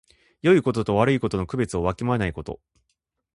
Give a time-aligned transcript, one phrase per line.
[0.41, 2.59] よいことと悪いことの区別をわきまえないこと。